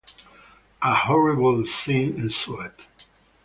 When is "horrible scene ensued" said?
0.95-2.73